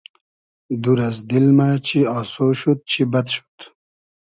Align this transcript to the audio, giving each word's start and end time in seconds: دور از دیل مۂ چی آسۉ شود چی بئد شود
دور 0.83 0.99
از 1.09 1.17
دیل 1.29 1.47
مۂ 1.57 1.69
چی 1.85 1.99
آسۉ 2.19 2.35
شود 2.59 2.79
چی 2.89 3.01
بئد 3.11 3.27
شود 3.33 3.57